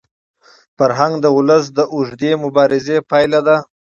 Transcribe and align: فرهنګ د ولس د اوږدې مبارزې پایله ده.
فرهنګ 0.77 1.13
د 1.21 1.25
ولس 1.37 1.65
د 1.77 1.79
اوږدې 1.93 2.31
مبارزې 2.43 2.97
پایله 3.09 3.39
ده. 3.47 3.57